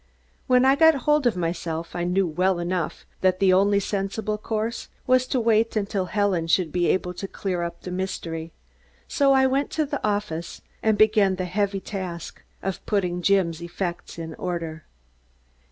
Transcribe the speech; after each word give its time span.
When 0.47 0.65
I 0.65 0.75
got 0.75 0.95
hold 1.05 1.27
of 1.27 1.37
myself, 1.37 1.95
I 1.95 2.05
knew 2.05 2.25
well 2.25 2.57
enough 2.57 3.05
that 3.21 3.39
the 3.39 3.53
only 3.53 3.79
sensible 3.79 4.39
course 4.39 4.89
was 5.05 5.27
to 5.27 5.39
wait 5.39 5.75
until 5.75 6.05
Helen 6.05 6.47
should 6.47 6.71
be 6.71 6.87
able 6.87 7.13
to 7.13 7.27
clear 7.27 7.61
up 7.61 7.81
the 7.83 7.91
mystery, 7.91 8.51
so 9.07 9.31
I 9.33 9.45
went 9.45 9.69
to 9.73 9.85
the 9.85 10.03
office 10.03 10.63
and 10.81 10.97
began 10.97 11.35
the 11.35 11.45
heavy 11.45 11.79
task 11.81 12.41
of 12.63 12.83
putting 12.87 13.21
Jim's 13.21 13.61
effects 13.61 14.17
in 14.17 14.33
order. 14.39 14.85